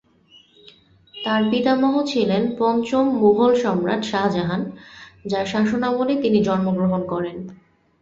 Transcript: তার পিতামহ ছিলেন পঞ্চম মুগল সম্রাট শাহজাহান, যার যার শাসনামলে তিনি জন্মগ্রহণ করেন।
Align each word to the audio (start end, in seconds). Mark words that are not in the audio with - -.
তার 1.15 1.41
পিতামহ 1.51 1.93
ছিলেন 2.03 2.43
পঞ্চম 2.59 3.05
মুগল 3.21 3.51
সম্রাট 3.55 4.01
শাহজাহান, 4.03 4.61
যার 5.25 5.31
যার 5.31 5.45
শাসনামলে 5.45 6.13
তিনি 6.21 6.39
জন্মগ্রহণ 6.43 7.01
করেন। 7.07 7.37